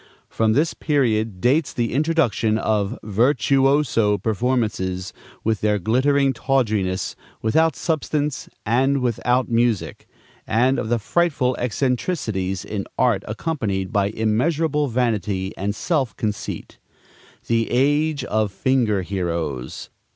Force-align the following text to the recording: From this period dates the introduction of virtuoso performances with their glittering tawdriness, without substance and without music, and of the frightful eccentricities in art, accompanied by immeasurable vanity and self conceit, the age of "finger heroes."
From 0.29 0.53
this 0.53 0.73
period 0.73 1.39
dates 1.39 1.71
the 1.73 1.93
introduction 1.93 2.57
of 2.57 2.97
virtuoso 3.03 4.17
performances 4.17 5.13
with 5.43 5.61
their 5.61 5.77
glittering 5.77 6.33
tawdriness, 6.33 7.15
without 7.43 7.75
substance 7.75 8.49
and 8.65 8.99
without 9.03 9.47
music, 9.47 10.07
and 10.47 10.79
of 10.79 10.89
the 10.89 10.97
frightful 10.97 11.55
eccentricities 11.59 12.65
in 12.65 12.87
art, 12.97 13.23
accompanied 13.27 13.93
by 13.93 14.07
immeasurable 14.07 14.87
vanity 14.87 15.55
and 15.55 15.75
self 15.75 16.15
conceit, 16.17 16.79
the 17.45 17.69
age 17.69 18.23
of 18.23 18.51
"finger 18.51 19.03
heroes." 19.03 19.91